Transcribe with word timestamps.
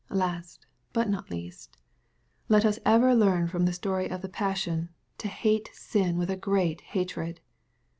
Last, 0.09 0.65
but 0.93 1.07
not 1.09 1.29
least, 1.29 1.77
let 2.49 2.65
us 2.65 2.79
ever 2.83 3.13
learn 3.13 3.47
from 3.47 3.65
the 3.65 3.71
stojy 3.71 4.09
of 4.11 4.23
the 4.23 4.29
passion, 4.29 4.89
to 5.19 5.27
hate 5.27 5.69
sin 5.73 6.17
with 6.17 6.31
a 6.31 6.35
great 6.35 6.81
hatred. 6.81 7.39